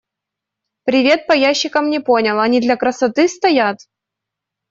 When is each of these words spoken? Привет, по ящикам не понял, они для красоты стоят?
Привет, 0.83 1.27
по 1.27 1.33
ящикам 1.33 1.91
не 1.91 1.99
понял, 1.99 2.39
они 2.39 2.59
для 2.59 2.75
красоты 2.75 3.27
стоят? 3.27 3.81